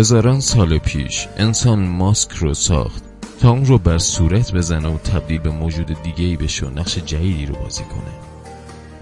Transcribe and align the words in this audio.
هزاران 0.00 0.40
سال 0.40 0.78
پیش 0.78 1.28
انسان 1.36 1.88
ماسک 1.88 2.32
رو 2.32 2.54
ساخت 2.54 3.02
تا 3.40 3.50
اون 3.50 3.66
رو 3.66 3.78
بر 3.78 3.98
صورت 3.98 4.52
بزنه 4.52 4.88
و 4.88 4.98
تبدیل 4.98 5.38
به 5.38 5.50
موجود 5.50 6.02
دیگه 6.02 6.24
ای 6.24 6.36
بشه 6.36 6.66
و 6.66 6.70
نقش 6.70 6.98
جدیدی 6.98 7.46
رو 7.46 7.54
بازی 7.54 7.82
کنه. 7.82 8.12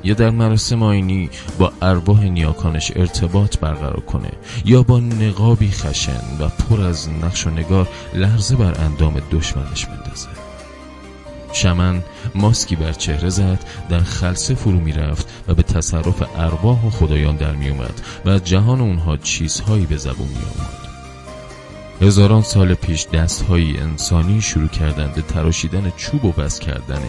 یا 0.05 0.15
در 0.15 0.31
مراسم 0.31 0.83
آینی 0.83 1.31
با 1.59 1.73
ارواح 1.83 2.25
نیاکانش 2.25 2.93
ارتباط 2.97 3.59
برقرار 3.59 4.01
کنه 4.01 4.31
یا 4.65 4.83
با 4.83 5.01
نقابی 5.01 5.71
خشن 5.71 6.21
و 6.41 6.49
پر 6.49 6.81
از 6.81 7.09
نقش 7.09 7.47
و 7.47 7.51
نگار 7.51 7.89
لرزه 8.15 8.57
بر 8.57 8.81
اندام 8.81 9.23
دشمنش 9.33 9.87
بندازه. 9.87 10.29
شمن 11.53 12.03
ماسکی 12.35 12.77
بر 12.77 12.93
چهره 12.93 13.29
زد 13.29 13.59
در 13.89 14.01
خلصه 14.01 14.55
فرو 14.55 14.81
می 14.81 14.93
رفت 14.93 15.29
و 15.49 15.55
به 15.55 15.63
تصرف 15.63 16.23
ارواح 16.37 16.87
و 16.87 16.91
خدایان 16.91 17.37
در 17.37 17.53
می 17.53 17.69
اومد 17.69 18.01
و 18.25 18.29
از 18.29 18.45
جهان 18.45 18.81
اونها 18.81 19.17
چیزهایی 19.17 19.87
به 19.87 19.97
زبون 19.97 20.29
می 20.29 20.35
آمد 20.35 20.88
هزاران 22.01 22.43
سال 22.43 22.75
پیش 22.75 23.07
دستهایی 23.07 23.79
انسانی 23.79 24.41
شروع 24.41 24.69
کردند 24.69 25.15
به 25.15 25.23
تراشیدن 25.23 25.93
چوب 25.97 26.25
و 26.25 26.33
بس 26.33 26.59
کردن 26.59 27.03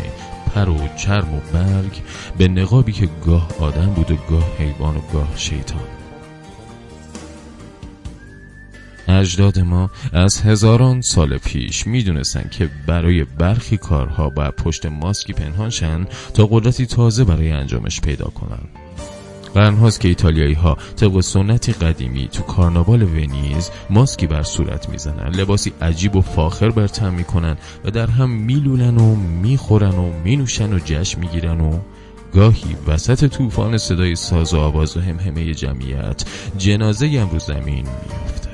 پر 0.56 0.70
و 0.70 0.88
چرم 0.98 1.34
و 1.34 1.40
برگ 1.54 2.02
به 2.38 2.48
نقابی 2.48 2.92
که 2.92 3.10
گاه 3.26 3.50
آدم 3.60 3.86
بود 3.86 4.12
و 4.12 4.16
گاه 4.30 4.58
حیوان 4.58 4.98
و 4.98 5.02
گاه 5.14 5.28
شیطان. 5.36 5.88
اجداد 9.08 9.60
ما 9.60 9.90
از 10.14 10.42
هزاران 10.42 11.02
سال 11.02 11.38
پیش 11.38 11.88
می‌دونستن 11.88 12.50
که 12.50 12.70
برای 12.88 13.24
برخی 13.24 13.78
کارها 13.78 14.30
باید 14.30 14.56
پشت 14.56 14.86
ماسکی 14.86 15.34
پنهان 15.34 15.70
شن 15.70 16.06
تا 16.34 16.48
قدرتی 16.52 16.86
تازه 16.86 17.24
برای 17.24 17.52
انجامش 17.52 18.02
پیدا 18.02 18.26
کنن. 18.26 18.89
قرنهاست 19.56 20.00
که 20.00 20.08
ایتالیایی 20.08 20.54
ها 20.54 20.78
طبق 20.96 21.20
سنتی 21.20 21.72
قدیمی 21.72 22.28
تو 22.28 22.44
کارناوال 22.44 23.02
ونیز 23.04 23.70
ماسکی 23.90 24.28
بر 24.28 24.44
صورت 24.44 24.90
می‌زنن 24.90 25.36
لباسی 25.36 25.74
عجیب 25.82 26.16
و 26.16 26.22
فاخر 26.22 26.70
بر 26.70 26.88
تن 26.88 27.14
می‌کنن 27.14 27.58
و 27.86 27.92
در 27.92 28.08
هم 28.08 28.30
میلولن 28.30 28.98
و 28.98 29.16
می‌خورن 29.16 29.96
و 29.96 30.12
مینوشن 30.24 30.74
و 30.74 30.80
جشن 30.86 31.20
می‌گیرن 31.20 31.62
و 31.62 31.80
گاهی 32.34 32.76
وسط 32.88 33.28
طوفان 33.28 33.78
صدای 33.78 34.16
ساز 34.16 34.54
و 34.54 34.58
آواز 34.60 34.98
و 34.98 35.02
همهمه 35.02 35.54
جمعیت 35.54 36.24
جنازه 36.58 37.08
هم 37.08 37.30
رو 37.30 37.40
زمین 37.40 37.86
میافته 37.86 38.49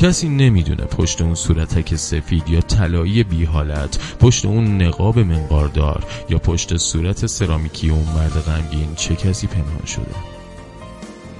کسی 0.00 0.28
نمی‌دونه 0.28 0.84
پشت 0.84 1.20
اون 1.22 1.34
صورتک 1.34 1.96
سفید 1.96 2.48
یا 2.48 2.60
طلایی 2.60 3.24
بی 3.24 3.44
حالت 3.44 3.98
پشت 4.20 4.44
اون 4.44 4.82
نقاب 4.82 5.18
منقاردار 5.18 6.04
یا 6.28 6.38
پشت 6.38 6.76
صورت 6.76 7.26
سرامیکی 7.26 7.90
اون 7.90 8.06
مرد 8.16 8.32
غمگین 8.32 8.94
چه 8.94 9.16
کسی 9.16 9.46
پنهان 9.46 9.86
شده. 9.86 10.14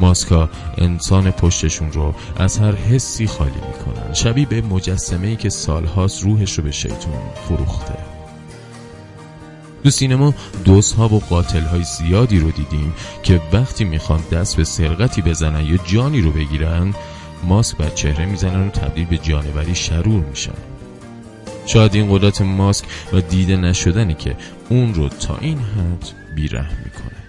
ماسکا 0.00 0.50
انسان 0.78 1.30
پشتشون 1.30 1.92
رو 1.92 2.14
از 2.36 2.58
هر 2.58 2.74
حسی 2.74 3.26
خالی 3.26 3.50
می‌کنن. 3.50 4.14
شبیه 4.14 4.46
به 4.46 4.62
مجسمه 4.62 5.26
ای 5.26 5.36
که 5.36 5.48
سالهاست 5.48 6.22
روحش 6.22 6.52
رو 6.52 6.64
به 6.64 6.70
شیطون 6.70 7.20
فروخته. 7.48 7.94
تو 9.84 9.90
سینما 9.90 10.34
دوست 10.64 10.94
ها 10.94 11.08
و 11.08 11.20
قاتل 11.20 11.62
های 11.62 11.82
زیادی 11.82 12.38
رو 12.38 12.50
دیدیم 12.50 12.94
که 13.22 13.40
وقتی 13.52 13.84
می‌خوان 13.84 14.20
دست 14.32 14.56
به 14.56 14.64
سرقتی 14.64 15.22
بزنن 15.22 15.66
یا 15.66 15.76
جانی 15.76 16.20
رو 16.20 16.32
بگیرن 16.32 16.94
ماسک 17.44 17.76
بر 17.76 17.88
چهره 17.88 18.26
می‌زنن 18.26 18.66
و 18.66 18.70
تبدیل 18.70 19.06
به 19.06 19.18
جانوری 19.18 19.74
شرور 19.74 20.24
میشن. 20.24 20.52
شاید 21.66 21.94
این 21.94 22.12
قدرت 22.12 22.42
ماسک 22.42 22.84
و 23.12 23.20
دیده 23.20 23.56
نشدنی 23.56 24.14
که 24.14 24.36
اون 24.68 24.94
رو 24.94 25.08
تا 25.08 25.38
این 25.40 25.58
حد 25.58 26.34
بیره 26.34 26.60
می‌کنه. 26.84 27.19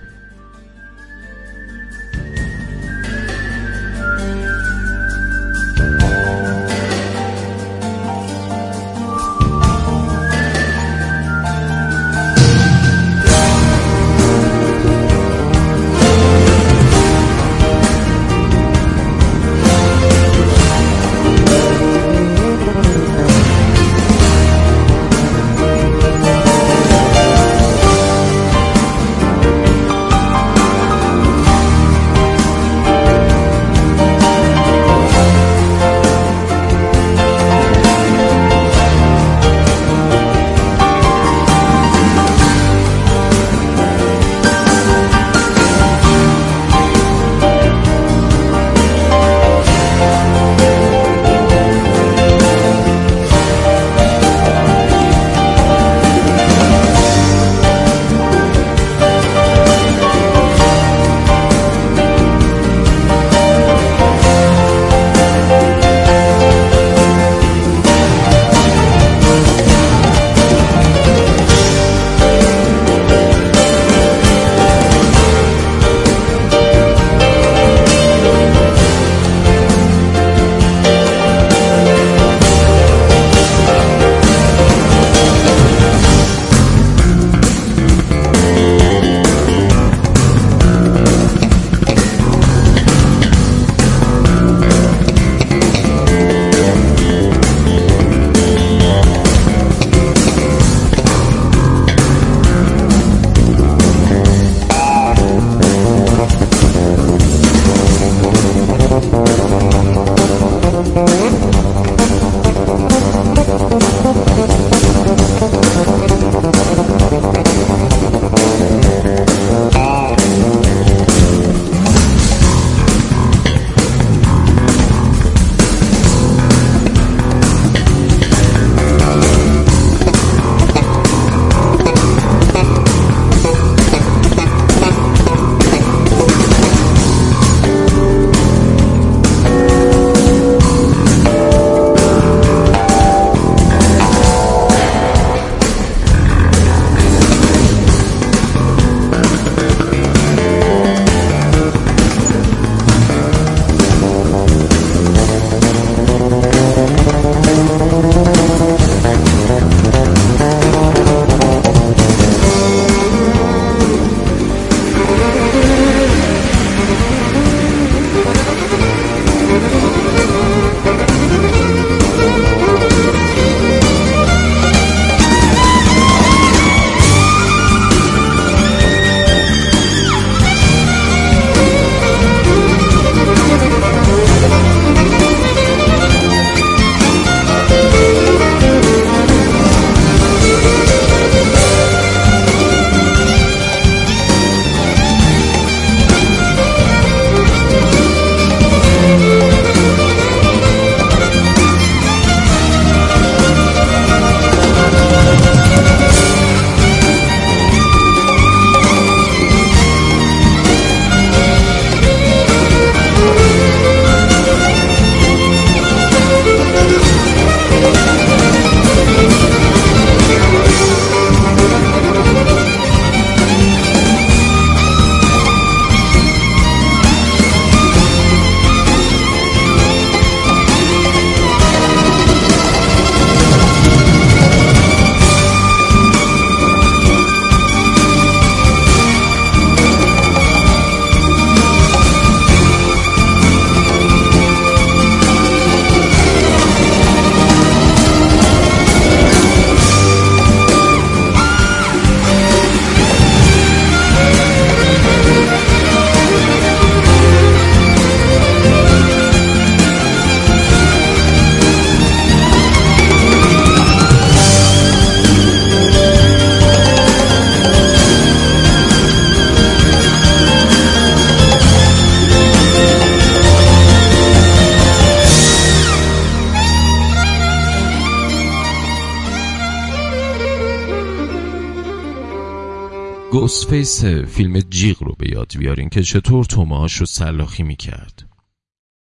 Ghostface 283.51 284.06
فیلم 284.06 284.59
جیغ 284.59 285.03
رو 285.03 285.15
به 285.18 285.31
یاد 285.31 285.53
بیارین 285.57 285.89
که 285.89 286.03
چطور 286.03 286.45
طعمه‌هاش 286.45 286.94
رو 286.94 287.06
سلاخی 287.06 287.63
می‌کرد. 287.63 288.30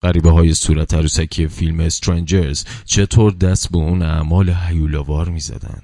غریبه 0.03 0.29
های 0.29 0.53
صورت 0.53 0.93
عروسکی 0.93 1.47
فیلم 1.47 1.79
Strangers 1.79 2.65
چطور 2.85 3.31
دست 3.31 3.71
به 3.71 3.77
اون 3.77 4.01
اعمال 4.01 4.49
حیولوار 4.49 5.29
می‌زدن. 5.29 5.81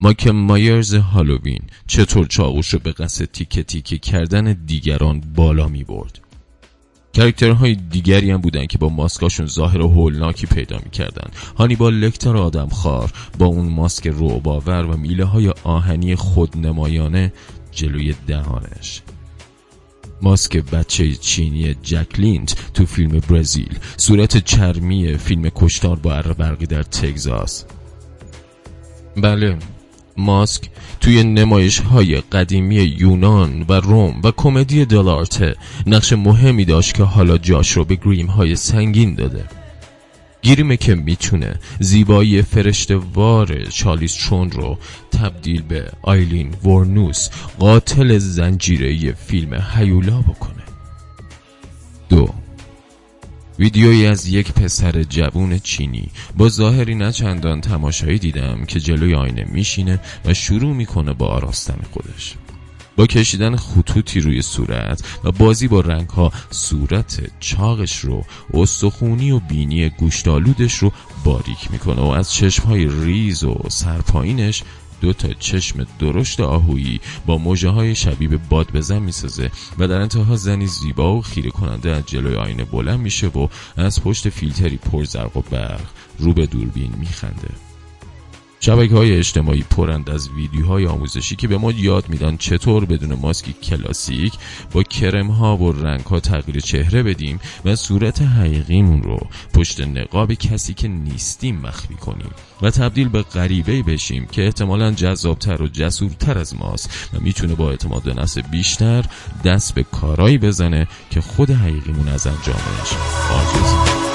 مایکل 0.00 0.26
مایرز 0.26 0.94
هالووین 0.94 1.62
چطور 1.86 2.26
چاقوش 2.26 2.68
رو 2.68 2.78
به 2.78 2.92
قصد 2.92 3.24
تیکه 3.24 3.62
تیکه 3.62 3.98
کردن 3.98 4.52
دیگران 4.52 5.20
بالا 5.20 5.68
می 5.68 5.84
برد 5.84 6.20
character 7.16 7.63
های 7.63 7.74
دیگری 7.74 8.30
هم 8.30 8.40
بودن 8.40 8.66
که 8.66 8.78
با 8.78 8.88
ماسکاشون 8.88 9.46
ظاهر 9.46 9.80
هولناکی 9.80 10.46
پیدا 10.46 10.78
می‌کردن. 10.84 11.30
هانیبال 11.56 11.94
لکتر 11.94 12.36
آدم 12.36 12.68
خوار 12.68 13.12
با 13.38 13.46
اون 13.46 13.68
ماسک 13.68 14.06
روباور 14.06 14.84
و 14.84 14.96
میله 14.96 15.24
های 15.24 15.52
آهنی 15.64 16.16
خودنمایانه 16.16 17.32
جلوی 17.76 18.14
دهانش. 18.26 19.02
ماسک 20.22 20.56
بچه 20.56 21.14
چینی 21.14 21.74
جکلینت 21.82 22.56
تو 22.74 22.86
فیلم 22.86 23.20
برزیل. 23.30 23.78
صورت 23.96 24.44
چرمی 24.44 25.16
فیلم 25.16 25.50
کشتار 25.54 25.96
با 25.96 26.22
برقی 26.22 26.66
در 26.66 26.82
تگزاس. 26.82 27.64
بله 29.16 29.56
ماسک 30.16 30.70
توی 31.00 31.22
نمایش 31.22 31.78
های 31.80 32.16
قدیمی 32.20 32.74
یونان 32.74 33.64
و 33.68 33.72
روم 33.72 34.20
و 34.24 34.32
کمدی 34.36 34.84
دلارته 34.84 35.56
نقش 35.86 36.12
مهمی 36.12 36.64
داشت 36.64 36.94
که 36.94 37.02
حالا 37.02 37.38
جاش 37.38 37.72
رو 37.72 37.84
به 37.84 37.94
گریم 37.94 38.26
های 38.26 38.56
سنگین 38.56 39.14
داده. 39.14 39.44
گیریمه 40.46 40.76
که 40.76 40.94
می‌تونه 40.94 41.54
زیبایی 41.80 42.44
وار 43.14 43.64
چالیس 43.64 44.14
چون 44.14 44.50
رو 44.50 44.78
تبدیل 45.10 45.62
به 45.62 45.92
آیلین 46.02 46.54
ورنوس 46.64 47.28
قاتل 47.58 48.18
زنجیره 48.18 49.12
فیلم 49.12 49.64
هیولا 49.74 50.20
بکنه. 50.20 50.62
دو 52.08 52.28
ویدیویی 53.58 54.06
از 54.06 54.26
یک 54.26 54.52
پسر 54.52 55.02
جوون 55.02 55.58
چینی. 55.58 56.08
با 56.36 56.48
ظاهری 56.48 56.94
نه 56.94 57.12
چندان 57.12 57.60
تماشایی 57.60 58.18
دیدم 58.18 58.64
که 58.64 58.80
جلوی 58.80 59.14
آینه 59.14 59.46
میشینه 59.52 60.00
و 60.24 60.34
شروع 60.34 60.74
می‌کنه 60.74 61.12
با 61.12 61.26
آراستن 61.26 61.78
خودش. 61.92 62.34
با 62.96 63.06
کشیدن 63.06 63.56
خطوطی 63.56 64.20
روی 64.20 64.42
صورت 64.42 65.02
و 65.24 65.32
بازی 65.32 65.68
با 65.68 65.80
رنگ 65.80 66.08
ها 66.08 66.32
صورت 66.50 67.30
چاقش 67.40 67.98
رو 67.98 68.24
استخونی 68.54 69.30
و 69.30 69.38
بینی 69.38 69.88
گوشتالودش 69.88 70.74
رو 70.74 70.92
باریک 71.24 71.70
می‌کنه 71.70 72.02
و 72.02 72.06
از 72.06 72.32
چشم 72.32 72.62
های 72.62 72.88
ریز 72.88 73.44
و 73.44 73.58
سرپایینش 73.68 74.62
دو 75.00 75.12
تا 75.12 75.32
چشم 75.32 75.86
درشت 75.98 76.40
آهویی 76.40 77.00
با 77.26 77.38
موجه 77.38 77.68
های 77.68 77.94
شبیه 77.94 78.28
به 78.28 78.36
باد 78.36 78.72
بزن 78.72 78.98
می‌سازه 78.98 79.50
و 79.78 79.88
در 79.88 80.00
انتها 80.00 80.36
زنی 80.36 80.66
زیبا 80.66 81.16
و 81.16 81.22
خیره 81.22 81.50
کننده 81.50 81.90
از 81.90 82.06
جلوی 82.06 82.34
آینه 82.34 82.64
بلند 82.64 83.00
میشه 83.00 83.26
و 83.26 83.48
از 83.76 84.02
پشت 84.02 84.28
فیلتری 84.28 84.76
پر 84.76 85.04
زرق 85.04 85.36
و 85.36 85.40
برق 85.40 85.86
رو 86.18 86.32
به 86.32 86.46
دوربین 86.46 86.92
میخنده. 86.98 87.65
شبکه 88.60 88.94
های 88.94 89.16
اجتماعی 89.16 89.64
پرند 89.70 90.10
از 90.10 90.28
ویدیوهای 90.28 90.86
آموزشی 90.86 91.36
که 91.36 91.48
به 91.48 91.58
ما 91.58 91.72
یاد 91.72 92.08
میدن 92.08 92.36
چطور 92.36 92.84
بدون 92.84 93.14
ماسکی 93.14 93.52
کلاسیک 93.52 94.32
با 94.72 94.82
کرم 94.82 95.30
ها 95.30 95.56
و 95.56 95.72
رنگ 95.72 96.00
ها 96.00 96.20
تغییر 96.20 96.60
چهره 96.60 97.02
بدیم 97.02 97.40
و 97.64 97.76
صورت 97.76 98.22
حقیقیمون 98.22 99.02
رو 99.02 99.20
پشت 99.54 99.80
نقاب 99.80 100.34
کسی 100.34 100.74
که 100.74 100.88
نیستیم 100.88 101.60
مخفی 101.60 101.94
کنیم 101.94 102.30
و 102.62 102.70
تبدیل 102.70 103.08
به 103.08 103.22
غریبه 103.22 103.82
بشیم 103.82 104.26
که 104.26 104.44
احتمالا 104.44 104.90
جذابتر 104.90 105.62
و 105.62 105.68
جسورتر 105.68 106.38
از 106.38 106.56
ماست 106.56 107.08
و 107.14 107.20
می‌تونه 107.20 107.54
با 107.54 107.70
اعتماد 107.70 108.20
نفس 108.20 108.38
بیشتر 108.38 109.04
دست 109.44 109.74
به 109.74 109.82
کارایی 109.82 110.38
بزنه 110.38 110.88
که 111.10 111.20
خود 111.20 111.50
حقیقیمون 111.50 112.08
از 112.08 112.26
انجامش 112.26 112.92
عاجزیم 113.30 114.05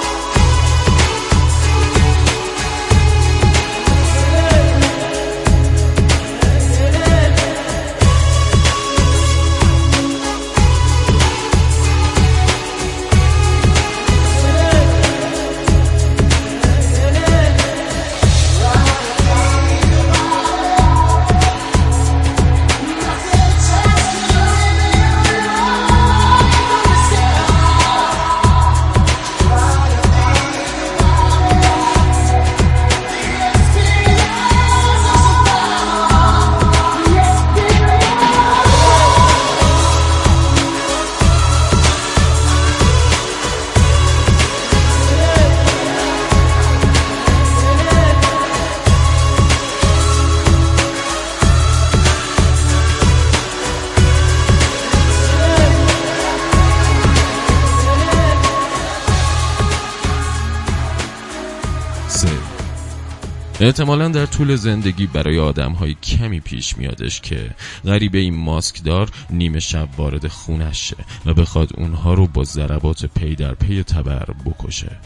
احتمالا 63.61 64.07
در 64.07 64.25
طول 64.25 64.55
زندگی 64.55 65.07
برای 65.07 65.39
آدم 65.39 65.71
های 65.71 65.93
کمی 65.93 66.39
پیش 66.39 66.77
میادش 66.77 67.21
که 67.21 67.49
غریبه‌ای 67.85 68.35
ماسکدار 68.35 69.09
نیمه 69.29 69.59
شب 69.59 69.89
وارد 69.97 70.27
خونش 70.27 70.89
شه 70.89 71.05
و 71.25 71.33
بخواد 71.33 71.69
اونها 71.77 72.13
رو 72.13 72.27
با 72.27 72.43
ضربات 72.43 73.05
پی 73.05 73.35
در 73.35 73.53
پی 73.53 73.83
تبر 73.83 74.25
بکشه. 74.45 74.97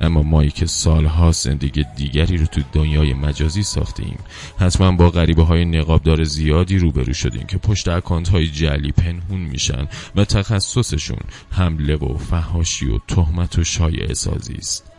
اما 0.00 0.22
مایی 0.22 0.50
که 0.50 0.66
سالها 0.66 1.32
زندگی 1.32 1.84
دیگری 1.96 2.36
رو 2.36 2.46
تو 2.46 2.60
دنیای 2.72 3.14
مجازی 3.14 3.62
ساختیم 3.62 4.18
حتما 4.58 4.92
با 4.92 5.10
غریبه 5.10 5.42
های 5.42 5.64
نقابدار 5.64 6.24
زیادی 6.24 6.78
روبرو 6.78 7.12
شدیم 7.12 7.46
که 7.46 7.58
پشت 7.58 7.88
account 7.88 8.28
های 8.28 8.48
جعلی 8.48 8.92
پنهون 8.92 9.40
میشن 9.40 9.88
و 10.16 10.24
تخصصشون 10.24 11.20
حمله 11.50 11.96
و 11.96 12.16
فحاشی 12.16 12.90
و 12.90 12.98
تهمت 13.08 13.58
و 13.58 13.64
شایع 13.64 14.12
سازی 14.12 14.54
است. 14.54 14.93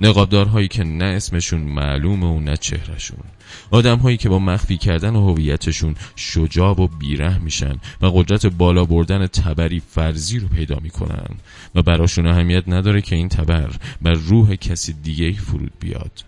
نقابدارهایی 0.00 0.68
که 0.68 0.84
نه 0.84 1.04
اسمشون 1.04 1.60
معلومه 1.60 2.26
و 2.26 2.40
نه 2.40 2.56
چهرشون 2.56 3.18
آدم 3.70 3.98
هایی 3.98 4.16
که 4.16 4.28
با 4.28 4.38
مخفی 4.38 4.76
کردن 4.76 5.16
هویتشون 5.16 5.94
شجاع 6.16 6.80
و 6.80 6.86
بیره 6.86 7.38
میشن 7.38 7.78
و 8.00 8.06
قدرت 8.06 8.46
بالا 8.46 8.84
بردن 8.84 9.26
تبری 9.26 9.80
فرضی 9.80 10.38
رو 10.38 10.48
پیدا 10.48 10.78
می‌کنن. 10.82 11.28
و 11.74 11.82
براشون 11.82 12.26
اهمیت 12.26 12.64
نداره 12.68 13.02
که 13.02 13.16
این 13.16 13.28
تبر 13.28 13.70
بر 14.02 14.12
روح 14.12 14.54
کسی 14.54 14.92
دیگه 14.92 15.32
فرود 15.32 15.72
بیاد. 15.80 16.24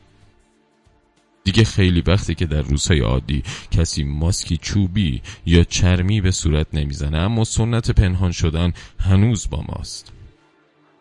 دیگه 1.44 1.64
خیلی 1.64 2.02
وقتی 2.06 2.34
که 2.34 2.46
در 2.46 2.62
روزهای 2.62 3.00
عادی 3.00 3.42
کسی 3.70 4.04
ماسکی 4.04 4.56
چوبی 4.56 5.22
یا 5.46 5.64
چرمی 5.64 6.20
به 6.20 6.30
صورت 6.30 6.66
نمی‌زنه 6.72 7.18
اما 7.18 7.44
سنت 7.44 7.90
پنهان 7.90 8.32
شدن 8.32 8.72
هنوز 9.00 9.50
با 9.50 9.64
ماست. 9.68 10.12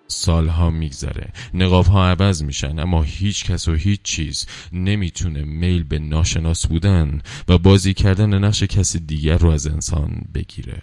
سالها 0.07 0.69
میگذره. 0.69 1.33
نقاب 1.53 1.85
ها 1.85 2.09
عوض 2.09 2.43
میشن 2.43 2.79
اما 2.79 3.03
هیچ 3.03 3.45
کس 3.45 3.67
و 3.67 3.73
هیچ 3.73 4.01
چیز 4.01 4.45
نمی‌تونه 4.71 5.43
میل 5.43 5.83
به 5.83 5.99
ناشناس 5.99 6.67
بودن 6.67 7.21
و 7.47 7.57
بازی 7.57 7.93
کردن 7.93 8.43
نقش 8.43 8.63
کسی 8.63 8.99
دیگر 8.99 9.37
رو 9.37 9.49
از 9.49 9.67
انسان 9.67 10.21
بگیره. 10.33 10.81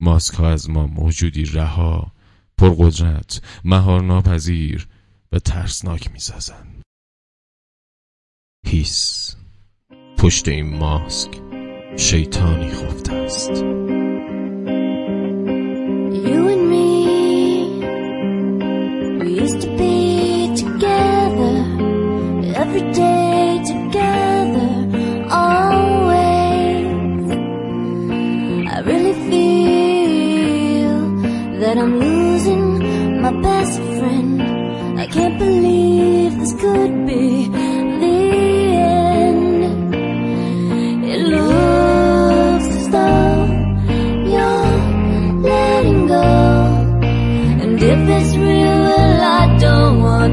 ماسک 0.00 0.34
ها 0.34 0.50
از 0.50 0.70
ما 0.70 0.86
موجودی 0.86 1.44
رها 1.44 2.12
پرقدرت 2.58 3.42
مهار 3.64 4.02
ناپذیر 4.02 4.88
و 5.32 5.38
ترسناک 5.38 6.12
می‌سازن. 6.12 6.66
هیس. 8.66 9.36
پشت 10.18 10.48
این 10.48 10.76
ماسک 10.76 11.30
شیطانی 11.96 12.68
خفته 12.70 13.12
است. 13.12 13.64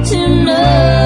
to 0.09 0.27
know. 0.29 0.96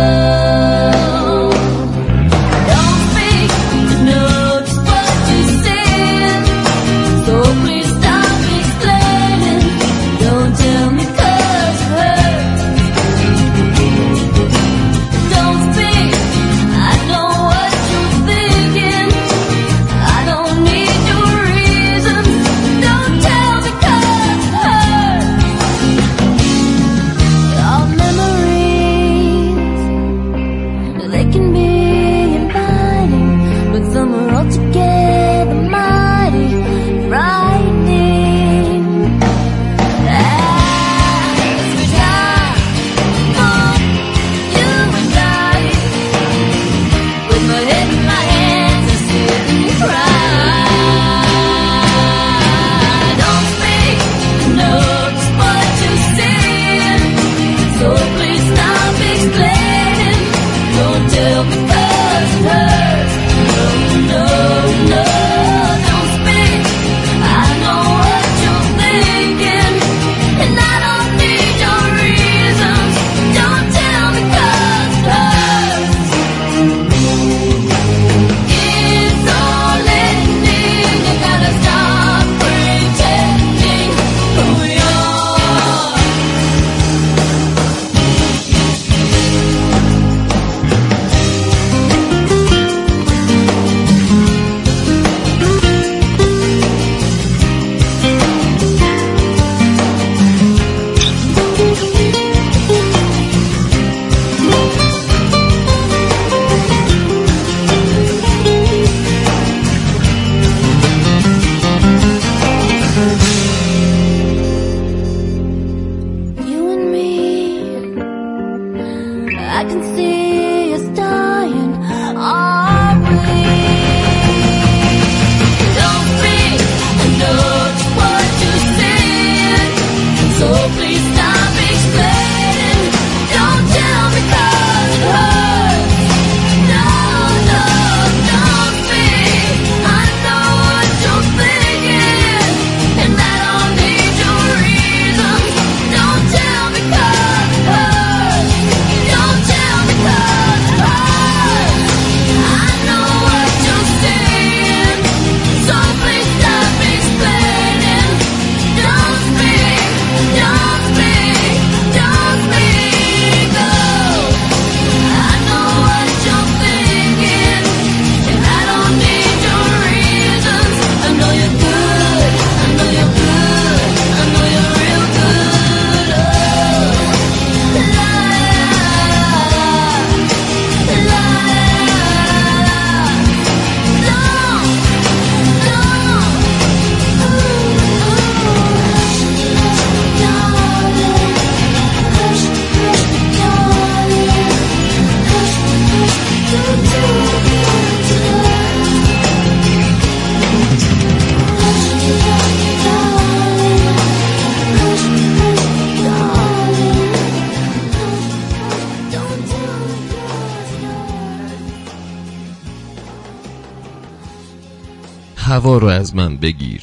هوا 215.51 215.77
رو 215.77 215.88
از 215.88 216.15
من 216.15 216.38
بگیر 216.38 216.81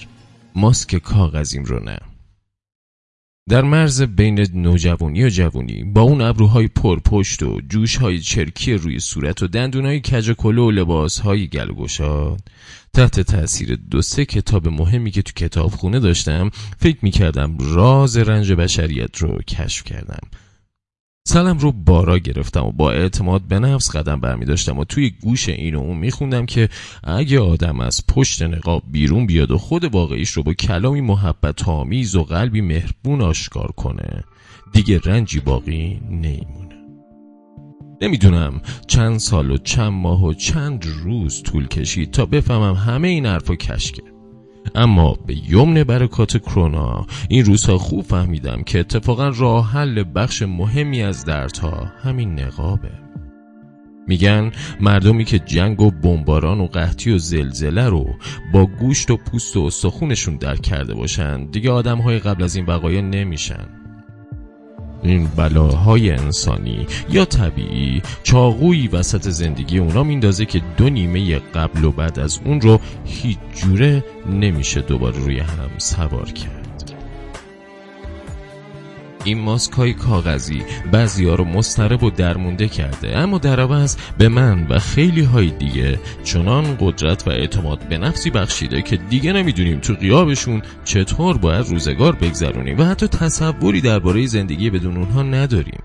ماسک 0.54 0.96
کاغذیم 0.96 1.64
رو 1.64 1.84
نه. 1.84 1.98
در 3.48 3.62
مرز 3.62 4.02
بین 4.02 4.46
نوجوانی 4.54 5.24
و 5.24 5.28
جوانی 5.28 5.84
با 5.84 6.00
اون 6.00 6.20
ابروهای 6.20 6.68
پرپشت 6.68 7.42
و 7.42 7.60
جوشهای 7.68 8.20
چرکی 8.20 8.74
روی 8.74 9.00
صورت 9.00 9.42
و 9.42 9.46
دندونهای 9.46 10.00
کج 10.00 10.32
کلو 10.32 10.66
و 10.66 10.70
لباسهای 10.70 11.46
گلگشاد 11.46 12.40
تحت 12.94 13.20
تاثیر 13.20 13.76
دو 13.90 14.02
سه 14.02 14.24
کتاب 14.24 14.68
مهمی 14.68 15.10
که 15.10 15.22
تو 15.22 15.32
کتابخونه 15.32 16.00
داشتم 16.00 16.50
فکر 16.78 16.98
می‌کردم 17.02 17.56
راز 17.58 18.16
رنج 18.16 18.52
بشریت 18.52 19.16
رو 19.18 19.38
کشف 19.38 19.84
کردم. 19.84 20.28
سلم 21.28 21.58
رو 21.58 21.72
بارا 21.72 22.18
گرفتم 22.18 22.66
و 22.66 22.72
با 22.72 22.90
اعتماد 22.92 23.42
به 23.42 23.58
نفس 23.58 23.96
قدم 23.96 24.20
برمی 24.20 24.44
داشتم 24.44 24.78
و 24.78 24.84
توی 24.84 25.10
گوش 25.10 25.48
این 25.48 25.74
و 25.74 25.80
اون 25.80 25.96
میخوندم 25.96 26.46
که 26.46 26.68
اگه 27.04 27.40
آدم 27.40 27.80
از 27.80 28.06
پشت 28.08 28.42
نقاب 28.42 28.82
بیرون 28.90 29.26
بیاد 29.26 29.50
و 29.50 29.58
خود 29.58 29.84
واقعیش 29.84 30.30
رو 30.30 30.42
با 30.42 30.54
کلامی 30.54 31.00
محبت 31.00 31.68
آمیز 31.68 32.16
و 32.16 32.24
قلبی 32.24 32.60
مهربون 32.60 33.22
آشکار 33.22 33.72
کنه 33.76 34.24
دیگه 34.72 35.00
رنجی 35.04 35.40
باقی 35.40 36.00
نیمونه 36.10 36.76
نمی‌دونم 38.02 38.60
چند 38.86 39.18
سال 39.18 39.50
و 39.50 39.58
چند 39.58 39.92
ماه 39.92 40.24
و 40.24 40.32
چند 40.32 40.86
روز 41.02 41.42
طول 41.42 41.68
کشید 41.68 42.10
تا 42.10 42.26
بفهمم 42.26 42.74
همه 42.74 43.08
این 43.08 43.26
حرفا 43.26 43.54
کشکه 43.54 44.17
اما 44.74 45.16
به 45.26 45.50
یمن 45.50 45.84
برکات 45.84 46.36
کرونا 46.36 47.06
این 47.28 47.44
روزها 47.44 47.78
خوب 47.78 48.04
فهمیدم 48.04 48.62
که 48.62 48.80
اتفاقا 48.80 49.28
راه 49.28 49.72
حل 49.72 50.04
بخش 50.14 50.42
مهمی 50.42 51.02
از 51.02 51.24
دردها 51.24 51.92
همین 52.02 52.40
نقابه. 52.40 52.90
میگن 54.08 54.52
مردمی 54.80 55.24
که 55.24 55.38
جنگ 55.38 55.80
و 55.80 55.90
بمباران 55.90 56.60
و 56.60 56.66
قحطی 56.66 57.10
و 57.10 57.18
زلزله 57.18 57.88
رو 57.88 58.06
با 58.52 58.66
گوشت 58.66 59.10
و 59.10 59.16
پوست 59.16 59.56
و 59.56 59.60
استخونشون 59.60 60.36
درک 60.36 60.62
کرده 60.62 60.94
باشن 60.94 61.44
دیگه 61.44 61.70
آدم 61.70 61.98
های 61.98 62.18
قبل 62.18 62.42
از 62.42 62.56
این 62.56 62.66
بقایا 62.66 63.00
نمیشن. 63.00 63.77
این 65.02 65.28
بلاهای 65.36 66.10
انسانی 66.10 66.86
یا 67.10 67.24
طبیعی 67.24 68.02
چاقویی 68.22 68.88
وسط 68.88 69.28
زندگی 69.28 69.78
اونا 69.78 70.02
میندازه 70.02 70.46
که 70.46 70.62
دو 70.76 70.88
نیمه 70.90 71.38
قبل 71.38 71.84
و 71.84 71.92
بعد 71.92 72.18
از 72.18 72.40
اون 72.44 72.60
رو 72.60 72.80
هیچ 73.04 73.38
جوره 73.54 74.04
نمیشه 74.26 74.80
دوباره 74.80 75.18
روی 75.18 75.38
هم 75.38 75.70
سوار 75.78 76.30
کرد. 76.30 76.67
این 79.28 79.38
ماسک 79.38 79.72
های 79.72 79.92
کاغذی. 79.92 80.62
بعضی 80.92 81.24
ها 81.24 81.34
رو 81.34 81.44
مسترب 81.44 82.02
و 82.02 82.10
درمونده 82.10 82.68
کرده. 82.68 83.18
اما 83.18 83.38
در 83.38 83.60
عوض 83.60 83.96
به 84.18 84.28
من 84.28 84.66
و 84.70 84.78
خیلی 84.78 85.22
های 85.22 85.50
دیگه 85.50 86.00
چنان 86.24 86.76
قدرت 86.80 87.28
و 87.28 87.30
اعتماد 87.30 87.88
به 87.88 87.98
نفسی 87.98 88.30
بخشیده 88.30 88.82
که 88.82 88.96
دیگه 88.96 89.32
نمی‌دونیم 89.32 89.78
تو 89.78 89.94
قیابشون 89.94 90.62
چطور 90.84 91.38
باید 91.38 91.66
روزگار 91.66 92.14
بگذرونیم 92.14 92.78
و 92.78 92.84
حتی 92.84 93.06
تصوری 93.08 93.80
درباره 93.80 94.26
زندگی 94.26 94.70
بدون 94.70 94.96
اونها 94.96 95.22
نداریم. 95.22 95.80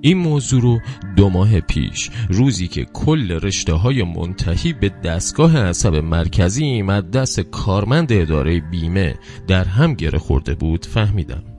این 0.00 0.18
موضوع 0.18 0.62
رو 0.62 0.80
دو 1.16 1.28
ماه 1.28 1.60
پیش 1.60 2.10
روزی 2.30 2.68
که 2.68 2.84
کل 2.84 3.32
رشته 3.32 3.72
های 3.72 4.02
منتهی 4.02 4.72
به 4.72 4.88
دستگاه 5.04 5.58
عصب 5.58 5.94
مرکزی 5.94 6.82
از 6.88 7.10
دست 7.10 7.40
کارمند 7.40 8.12
اداره 8.12 8.60
بیمه 8.60 9.14
در 9.48 9.64
هم 9.64 9.94
گره 9.94 10.18
خورده 10.18 10.54
بود 10.54 10.86
فهمیدم. 10.86 11.55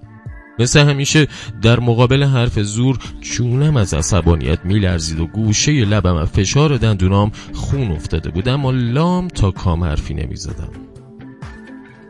مثل 0.59 0.79
همیشه 0.79 1.27
در 1.61 1.79
مقابل 1.79 2.23
حرف 2.23 2.59
زور 2.59 2.99
چونم 3.21 3.77
از 3.77 3.93
عصبانیت 3.93 4.65
میلرزید 4.65 5.19
و 5.19 5.27
گوشه 5.27 5.71
لبم 5.71 6.15
و 6.15 6.25
فشار 6.25 6.77
دندونام 6.77 7.31
خون 7.53 7.91
افتاده 7.91 8.29
بود. 8.29 8.49
اما 8.49 8.71
لام 8.71 9.27
تا 9.27 9.51
کام 9.51 9.83
حرفی 9.83 10.13
نمی‌زدم. 10.13 10.86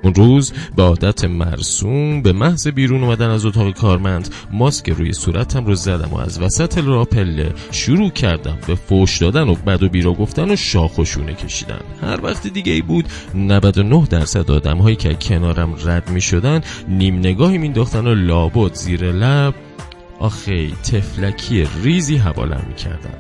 اون 0.08 0.16
روز 0.16 0.54
به 0.76 0.84
عادت 0.84 1.26
مرسوم 1.26 2.22
به 2.22 2.34
محض 2.34 2.68
بیرون 2.68 3.04
اومدن 3.04 3.30
از 3.30 3.46
اتاق 3.46 3.72
کارمند 3.72 4.30
ماسک 4.52 4.90
روی 4.90 5.14
صورتم 5.14 5.66
رو 5.66 5.76
زدم 5.76 6.10
و 6.10 6.18
از 6.18 6.42
وسط 6.42 6.78
راپله 6.78 7.54
شروع 7.72 8.10
کردم 8.10 8.58
به 8.68 8.76
فوش 8.76 9.18
دادن 9.18 9.50
و 9.50 9.56
بد 9.56 9.84
و 9.84 9.90
بیرا 9.90 10.14
گفتن 10.14 10.52
و 10.52 10.56
شاخ 10.56 10.98
و 10.98 11.06
شونه 11.06 11.34
کشیدن 11.34 11.80
هر 12.02 12.20
وقت 12.24 12.48
دیگه 12.48 12.74
ای 12.74 12.82
بود 12.82 13.06
99 13.36 14.08
درصد 14.10 14.52
آدم 14.52 14.78
هایی 14.78 14.96
که 14.96 15.14
کنارم 15.14 15.76
رد 15.86 16.10
می 16.10 16.22
شدن 16.22 16.62
نیم 16.88 17.20
نگاهی 17.20 17.58
مینداختن 17.58 18.08
و 18.08 18.16
لابد 18.16 18.74
زیر 18.74 19.12
لب 19.12 19.54
آخه 20.20 20.70
تفلکی 20.70 21.68
ریزی 21.84 22.18
حوالم 22.18 22.66
می 22.68 22.76
کردن. 22.76 23.14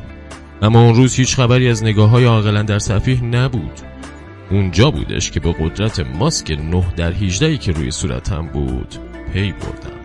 اما 0.61 0.81
اون 0.81 0.95
روز 0.95 1.15
هیچ 1.15 1.35
خبری 1.35 1.69
از 1.69 1.83
نگاه 1.83 2.09
های 2.09 2.63
در 2.63 2.79
صفیح 2.79 3.23
نبود 3.23 3.96
اونجا 4.51 4.91
بودش 4.91 5.31
که 5.31 5.39
به 5.39 5.55
قدرت 5.59 5.99
ماسک 5.99 6.51
9 6.51 6.85
در 6.95 7.11
18 7.11 7.57
که 7.57 7.71
روی 7.71 7.91
صورتم 7.91 8.47
بود 8.47 8.95
پی 9.33 9.51
بردم. 9.51 9.97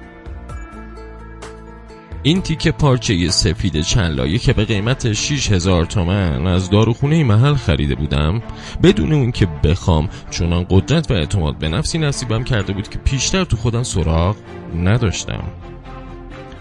این 2.22 2.42
تیکه 2.42 2.72
پارچه 2.72 3.28
سفید 3.28 3.81
چند 3.81 4.16
لایه 4.16 4.38
که 4.38 4.52
به 4.52 4.64
قیمت 4.64 5.12
6000 5.12 5.85
تومن 5.85 6.46
از 6.46 6.70
داروخونه 6.70 7.24
محل 7.24 7.55
خریده 7.55 7.94
بودم 7.94 8.42
بدون 8.83 9.12
اون 9.12 9.33
که 9.33 9.46
بخوام 9.46 10.09
چونان 10.31 10.66
قدرت 10.70 11.11
و 11.11 11.14
اعتماد 11.14 11.59
به 11.59 11.68
نفسی 11.68 11.98
نصیبم 11.98 12.44
کرده 12.44 12.72
بود 12.72 12.88
که 12.88 12.98
پیشتر 12.98 13.44
تو 13.44 13.57
خودم 13.57 13.83
سراغ 13.83 14.37
نداشتم. 14.76 15.44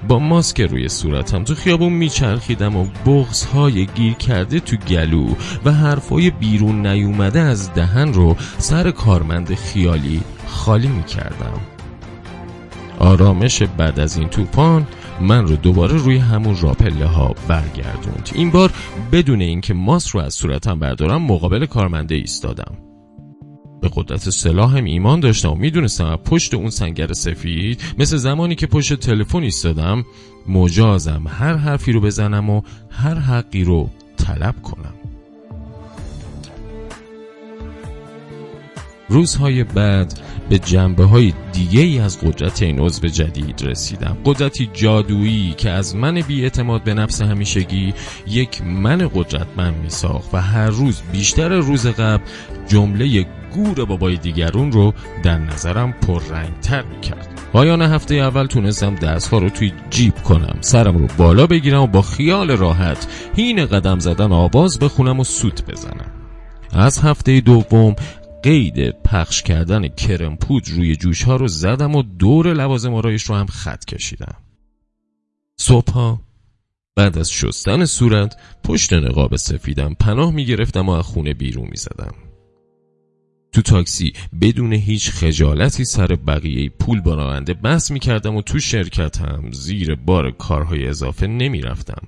با 0.07 0.19
ماسک 0.19 0.61
روی 0.61 0.89
صورتم 0.89 1.43
تو 1.43 1.55
خیابون 1.55 1.93
میچرخیدم 1.93 2.75
و 2.75 2.85
بغز 3.05 3.43
های 3.43 3.85
گیر 3.85 4.13
کرده 4.13 4.59
تو 4.59 4.75
گلو 4.75 5.35
و 5.65 5.71
حرفای 5.71 6.29
بیرون 6.29 6.87
نیومده 6.87 7.39
از 7.39 7.73
دهن 7.73 8.13
رو 8.13 8.35
سر 8.57 8.91
کارمند 8.91 9.55
خیالی 9.55 10.21
خالی 10.47 10.87
می‌کردم. 10.87 11.61
آرامش 12.99 13.63
بعد 13.63 13.99
از 13.99 14.17
این 14.17 14.29
طوفان 14.29 14.87
من 15.21 15.47
رو 15.47 15.55
دوباره 15.55 15.97
روی 15.97 16.17
همون 16.17 16.57
راپله 16.61 17.05
ها 17.05 17.35
برگردوند. 17.47 18.29
این 18.33 18.51
بار 18.51 18.71
بدون 19.11 19.41
اینکه 19.41 19.73
ماسک 19.73 20.09
رو 20.09 20.19
از 20.21 20.33
صورتم 20.33 20.79
بردارم 20.79 21.21
مقابل 21.21 21.65
کارمنده 21.65 22.15
ایستادم. 22.15 22.90
به 23.81 23.89
قدرت 23.93 24.29
سلاحم 24.29 24.83
ایمان 24.83 25.19
داشتم. 25.19 25.51
و 25.51 25.55
می‌دونستم 25.55 26.15
پشت 26.15 26.53
اون 26.53 26.69
سنگر 26.69 27.13
سفید 27.13 27.81
مثل 27.97 28.17
زمانی 28.17 28.55
که 28.55 28.67
پشت 28.67 28.93
تلفن 28.93 29.43
ایستادم 29.43 30.05
مجازم 30.47 31.23
هر 31.27 31.55
حرفی 31.55 31.91
رو 31.91 32.01
بزنم 32.01 32.49
و 32.49 32.61
هر 32.89 33.15
حقی 33.15 33.63
رو 33.63 33.89
طلب 34.17 34.61
کنم. 34.61 34.93
روزهای 39.09 39.63
بعد 39.63 40.19
به 40.49 40.59
جنبه 40.59 41.03
های 41.03 41.33
دیگه 41.53 41.81
ای 41.81 41.99
از 41.99 42.19
قدرت 42.19 42.61
این 42.61 42.79
عضو 42.79 43.07
جدید 43.07 43.61
رسیدم. 43.63 44.17
قدرتی 44.25 44.69
جادویی 44.73 45.53
که 45.57 45.69
از 45.69 45.95
من 45.95 46.21
بی 46.21 46.43
اعتماد 46.43 46.83
به 46.83 46.93
نفس 46.93 47.21
همیشگی 47.21 47.93
یک 48.27 48.61
من 48.61 49.07
قدرتمند 49.15 49.83
می 49.83 49.89
ساخت 49.89 50.33
و 50.33 50.37
هر 50.37 50.69
روز 50.69 51.01
بیشتر 51.11 51.49
روز 51.49 51.87
قبل 51.87 52.23
جمله 52.67 53.25
گور 53.53 53.85
بابای 53.85 54.17
دیگرون 54.17 54.71
رو 54.71 54.93
در 55.23 55.37
نظرم 55.37 55.91
پررنگتر 55.91 56.81
می 56.81 57.01
کرد 57.01 57.41
پایان 57.53 57.81
هفته 57.81 58.15
اول 58.15 58.45
تونستم 58.45 58.95
دستها 58.95 59.37
رو 59.37 59.49
توی 59.49 59.71
جیب 59.89 60.15
کنم. 60.15 60.57
سرم 60.61 60.97
رو 60.97 61.07
بالا 61.17 61.47
بگیرم 61.47 61.81
و 61.81 61.87
با 61.87 62.01
خیال 62.01 62.51
راحت 62.51 63.07
هین 63.35 63.65
قدم 63.65 63.99
زدن 63.99 64.31
آواز 64.31 64.79
بخونم 64.79 65.19
و 65.19 65.23
سوت 65.23 65.65
بزنم. 65.65 66.11
از 66.73 66.99
هفته 66.99 67.41
دوم 67.41 67.95
قید 68.43 69.01
پخش 69.03 69.41
کردن 69.41 69.87
کرم 69.87 70.37
پود 70.37 70.69
روی 70.69 70.95
جوش 70.95 71.23
ها 71.23 71.35
رو 71.35 71.47
زدم 71.47 71.95
و 71.95 72.03
دور 72.03 72.53
لوازم 72.53 72.93
آرایش 72.93 73.23
رو 73.23 73.35
هم 73.35 73.45
خط 73.45 73.85
کشیدم. 73.85 74.35
صبح 75.57 76.17
بعد 76.95 77.17
از 77.17 77.31
شستن 77.31 77.85
صورت 77.85 78.35
پشت 78.63 78.93
نقاب 78.93 79.35
سفیدم 79.35 79.93
پناه 79.93 80.31
می 80.31 80.45
گرفتم 80.45 80.89
و 80.89 80.91
از 80.91 81.05
خونه 81.05 81.33
بیرون 81.33 81.67
می 81.71 81.77
زدم. 81.77 82.30
تو 83.53 83.61
تاکسی 83.61 84.13
بدون 84.41 84.73
هیچ 84.73 85.11
خجالتی 85.11 85.85
سر 85.85 86.07
بقیه 86.07 86.69
پول 86.69 87.01
با 87.01 87.13
راننده 87.13 87.79
می 87.91 87.99
کردم 87.99 88.35
و 88.35 88.41
تو 88.41 88.59
شرکتم 88.59 89.51
زیر 89.51 89.95
بار 89.95 90.31
کارهای 90.31 90.87
اضافه 90.87 91.27
نمی 91.27 91.61
رفتم. 91.61 92.07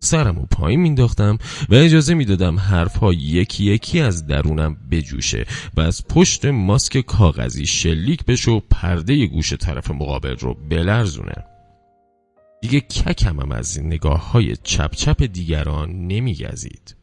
سرم 0.00 0.38
و 0.38 0.46
پایین 0.46 0.80
مینداختم 0.80 1.38
و 1.68 1.74
اجازه 1.74 2.14
می‌دادم 2.14 2.58
حرفها 2.58 3.12
یکی 3.12 3.64
یکی 3.64 4.00
از 4.00 4.26
درونم 4.26 4.76
بجوشه 4.90 5.46
و 5.76 5.80
از 5.80 6.06
پشت 6.08 6.44
ماسک 6.44 6.98
کاغذی 6.98 7.66
شلیک 7.66 8.24
بشه 8.24 8.50
و 8.50 8.60
پرده 8.70 9.26
گوش 9.26 9.52
طرف 9.52 9.90
مقابل 9.90 10.36
رو 10.36 10.54
بلرزونه 10.54 11.44
دیگه 12.62 12.80
ککمم 12.80 13.52
از 13.52 13.80
نگاه 13.80 14.30
های 14.30 14.56
چپ 14.62 14.94
چپ 14.94 15.22
دیگران 15.22 15.90
نمیگزید 15.90 16.97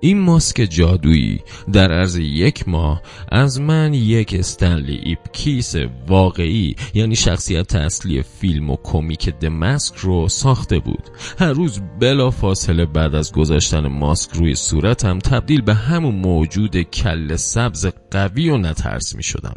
این 0.00 0.20
ماسک 0.20 0.66
جادویی 0.70 1.40
در 1.72 1.92
عرض 1.92 2.16
یک 2.16 2.68
ماه 2.68 3.02
از 3.32 3.60
من 3.60 3.94
یک 3.94 4.34
استنلی 4.38 5.00
ایپکیس 5.04 5.74
واقعی 6.08 6.76
یعنی 6.94 7.16
شخصیت 7.16 7.74
اصلی 7.74 8.22
فیلم 8.22 8.70
و 8.70 8.76
کمیک 8.82 9.28
The 9.28 9.57
Mask 9.57 9.96
رو 9.96 10.28
ساخته 10.28 10.78
بود. 10.78 11.10
هر 11.38 11.52
روز 11.52 11.80
بلافاصله 12.00 12.86
بعد 12.86 13.14
از 13.14 13.32
گذاشتن 13.32 13.86
ماسک 13.86 14.30
روی 14.34 14.54
صورتم 14.54 15.18
تبدیل 15.18 15.60
به 15.62 15.74
همون 15.74 16.14
موجود 16.14 16.82
کله 16.82 17.36
سبز 17.36 17.86
قوی 18.10 18.50
و 18.50 18.56
نترس 18.56 19.14
می 19.14 19.22
شدم 19.22 19.54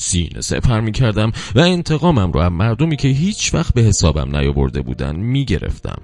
سینه 0.00 0.40
سپر 0.40 0.80
می 0.80 0.92
کردم 0.92 1.32
و 1.54 1.60
انتقامم 1.60 2.32
رو 2.32 2.40
از 2.40 2.52
مردمی 2.52 2.96
که 2.96 3.08
هیچ 3.08 3.54
وقت 3.54 3.74
به 3.74 3.80
حسابم 3.80 4.36
نیاورده 4.36 4.82
بودن 4.82 5.16
می 5.16 5.44
گرفتم 5.44 6.02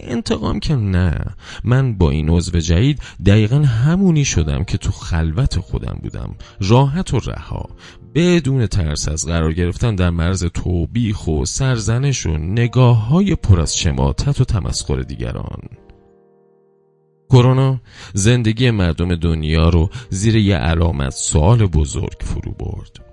انتقام 0.00 0.60
که 0.60 0.74
نه. 0.74 1.20
من 1.64 1.94
با 1.94 2.10
این 2.10 2.30
عضو 2.30 2.58
جدید 2.58 3.00
دقیقا 3.26 3.56
همونی 3.56 4.24
شدم 4.24 4.64
که 4.64 4.78
تو 4.78 4.92
خلوت 4.92 5.58
خودم 5.58 5.98
بودم. 6.02 6.34
راحت 6.60 7.14
و 7.14 7.18
رها. 7.18 7.68
بدون 8.14 8.66
ترس 8.66 9.08
از 9.08 9.26
قرار 9.26 9.52
گرفتن 9.52 9.94
در 9.94 10.10
مرز 10.10 10.44
توبیخ 10.44 11.28
و 11.28 11.44
سرزنش 11.44 12.26
و 12.26 12.38
نگاه 12.38 13.08
های 13.08 13.34
پر 13.34 13.60
از 13.60 13.78
شماتت 13.78 14.40
و 14.40 14.44
تمسخر 14.44 15.00
دیگران. 15.00 15.60
کرونا 17.30 17.80
زندگی 18.14 18.70
مردم 18.70 19.14
دنیا 19.14 19.68
رو 19.68 19.90
زیر 20.10 20.36
یه 20.36 20.56
علامت 20.56 21.10
سوال 21.10 21.66
بزرگ 21.66 22.16
فرو 22.20 22.52
برد. 22.52 23.09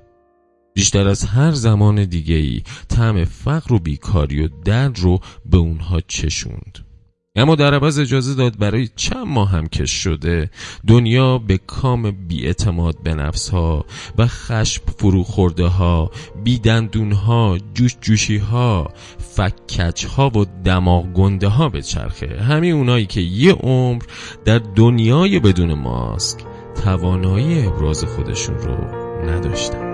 بیشتر 0.77 1.07
از 1.07 1.23
هر 1.23 1.51
زمان 1.51 2.05
دیگه 2.05 2.35
ای 2.35 2.61
طعم 2.87 3.25
فقر 3.25 3.73
و 3.73 3.79
بیکاری 3.79 4.45
و 4.45 4.49
درد 4.65 4.99
رو 4.99 5.19
به 5.45 5.57
اونها 5.57 6.01
چشوند. 6.07 6.79
اما 7.35 7.55
در 7.55 7.73
عوض 7.73 7.99
اجازه 7.99 8.35
داد 8.35 8.57
برای 8.57 8.89
چند 8.95 9.27
ماه 9.27 9.49
هم 9.49 9.67
که 9.67 9.85
شده 9.85 10.49
دنیا 10.87 11.37
به 11.37 11.57
کام 11.57 12.11
بیاعتماد 12.11 13.03
به 13.03 13.13
نفس 13.13 13.49
ها 13.49 13.85
و 14.17 14.27
خشم 14.27 14.83
فرو 14.97 15.23
خورده 15.23 15.65
ها 15.65 16.11
بیدندون 16.43 17.11
ها 17.11 17.57
جوش 17.73 17.97
جوشی 18.01 18.37
ها 18.37 18.91
فکچ 19.35 20.05
ها 20.05 20.29
و 20.29 20.45
دماغ 20.63 21.13
گنده 21.13 21.47
ها 21.47 21.69
به 21.69 21.81
چرخه. 21.81 22.41
همین 22.41 22.73
اونایی 22.73 23.05
که 23.05 23.21
یه 23.21 23.53
عمر 23.53 24.01
در 24.45 24.59
دنیای 24.59 25.39
بدون 25.39 25.73
ماسک 25.73 26.39
توانایی 26.83 27.65
ابراز 27.65 28.03
خودشون 28.03 28.57
رو 28.57 28.75
نداشتن. 29.29 29.86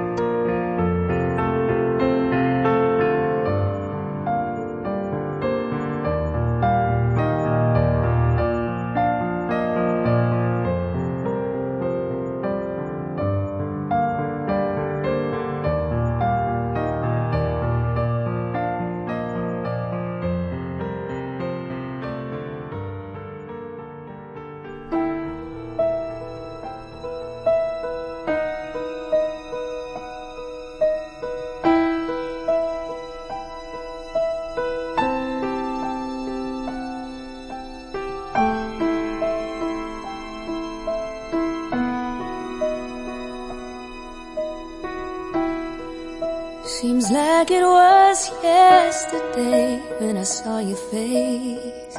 Yesterday 49.14 49.82
when 50.00 50.18
I 50.18 50.24
saw 50.24 50.60
your 50.60 50.78
face. 50.78 51.98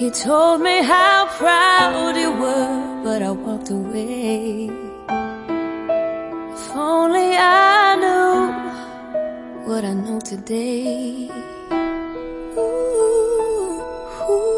You 0.00 0.10
told 0.10 0.60
me 0.60 0.82
how 0.82 1.26
proud 1.38 2.16
you 2.16 2.32
were, 2.32 3.02
but 3.04 3.22
I 3.22 3.30
walked 3.30 3.70
away. 3.70 4.70
If 6.54 6.76
only 6.76 7.30
I 7.36 7.96
knew 8.02 8.36
what 9.68 9.84
I 9.84 9.94
know 9.94 10.20
today. 10.20 11.30
Ooh, 12.58 13.80
ooh. 14.30 14.56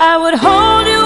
I 0.00 0.16
would 0.22 0.36
hold 0.46 0.86
you 0.94 0.97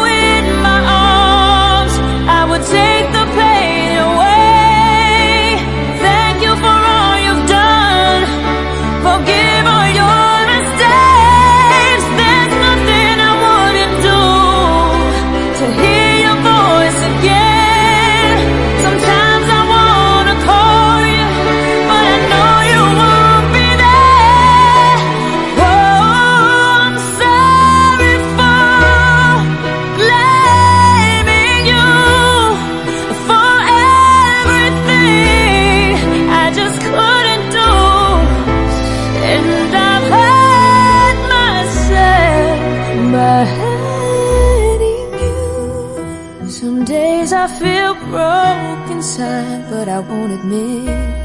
broke 48.14 48.90
inside, 48.90 49.62
but 49.70 49.88
I 49.88 49.98
won't 50.00 50.32
admit. 50.38 51.22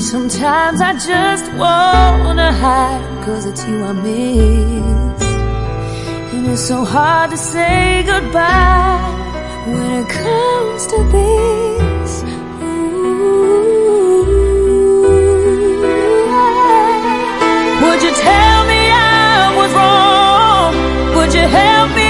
Sometimes 0.00 0.80
I 0.80 0.92
just 0.94 1.52
wanna 1.54 2.52
hide 2.52 3.24
Cause 3.24 3.46
it's 3.46 3.66
you 3.66 3.82
I 3.84 3.92
miss 3.92 5.22
And 6.32 6.46
it's 6.52 6.66
so 6.66 6.84
hard 6.84 7.30
to 7.32 7.36
say 7.36 8.04
goodbye 8.06 9.02
When 9.66 9.90
it 10.00 10.08
comes 10.08 10.86
to 10.92 10.98
this 11.16 12.22
Ooh. 12.62 13.08
Would 17.82 18.00
you 18.06 18.12
tell 18.28 18.60
me 18.72 18.82
I 18.90 19.52
was 19.58 19.72
wrong? 19.78 20.72
Would 21.16 21.32
you 21.34 21.46
help 21.60 21.90
me 21.96 22.07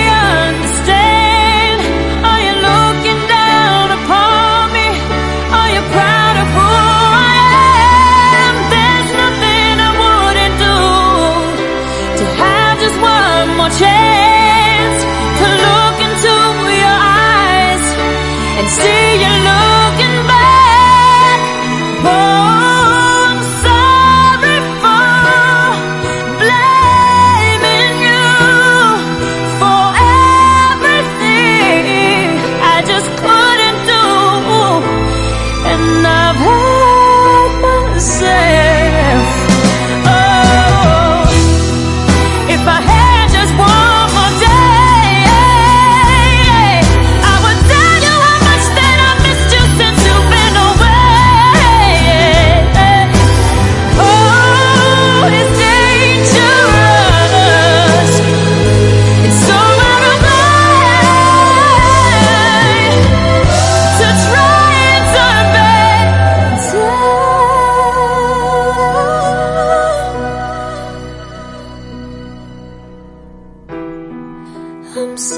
I'm 75.01 75.17
so 75.17 75.37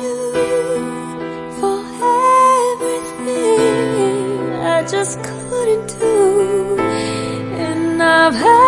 you 0.00 0.16
for 1.60 1.80
everything 2.72 3.82
I 4.62 4.82
just 4.90 5.22
couldn't 5.22 5.88
do, 5.98 6.78
and 6.78 8.02
I've 8.02 8.34
had. 8.34 8.59